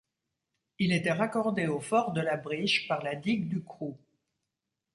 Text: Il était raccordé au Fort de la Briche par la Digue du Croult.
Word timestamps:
Il 0.79 0.93
était 0.93 1.11
raccordé 1.13 1.67
au 1.67 1.79
Fort 1.79 2.11
de 2.11 2.21
la 2.21 2.35
Briche 2.35 2.87
par 2.87 3.03
la 3.03 3.13
Digue 3.13 3.47
du 3.47 3.61
Croult. 3.61 3.99